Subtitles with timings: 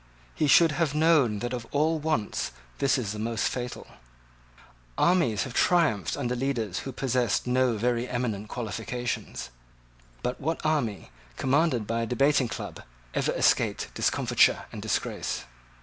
[0.33, 3.85] He should have known that of all wants this is the most fatal.
[4.97, 9.51] Armies have triumphed under leaders who possessed no very eminent qualifications.
[10.23, 12.81] But what army commanded by a debating club
[13.13, 15.43] ever escaped discomfiture and disgrace?